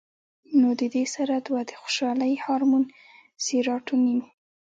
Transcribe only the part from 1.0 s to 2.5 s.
سره دوه د خوشالۍ